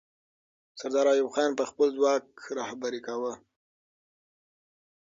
[0.79, 2.25] سردار ایوب خان به خپل ځواک
[2.59, 3.33] رهبري کاوه.